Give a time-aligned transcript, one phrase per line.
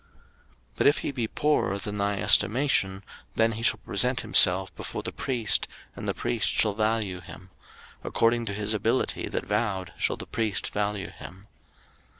[0.01, 0.09] 03:027:008
[0.77, 3.03] But if he be poorer than thy estimation,
[3.35, 7.51] then he shall present himself before the priest, and the priest shall value him;
[8.03, 11.45] according to his ability that vowed shall the priest value him.